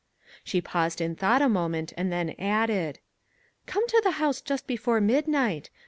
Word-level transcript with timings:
She 0.43 0.61
paused 0.61 0.99
in 0.99 1.13
thought 1.15 1.43
a 1.43 1.47
moment 1.47 1.93
and 1.95 2.11
then 2.11 2.33
added. 2.39 2.97
"Come 3.67 3.85
to 3.87 4.01
the 4.03 4.13
house 4.17 4.41
just 4.41 4.65
before 4.65 4.99
midnight. 4.99 5.69